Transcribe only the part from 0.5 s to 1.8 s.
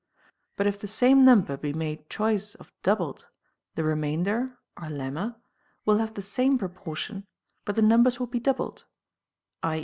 But if the same number be